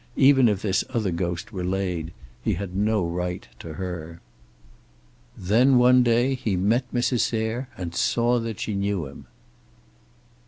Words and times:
Even 0.17 0.49
if 0.49 0.63
this 0.63 0.83
other 0.89 1.11
ghost 1.11 1.53
were 1.53 1.63
laid, 1.63 2.11
he 2.43 2.55
had 2.55 2.75
no 2.75 3.05
right 3.07 3.47
to 3.59 3.73
her. 3.75 4.19
Then, 5.37 5.77
one 5.77 6.01
day, 6.01 6.33
he 6.33 6.55
met 6.55 6.91
Mrs. 6.91 7.19
Sayre, 7.19 7.69
and 7.77 7.93
saw 7.93 8.39
that 8.39 8.59
she 8.61 8.73
knew 8.73 9.05
him. 9.05 9.27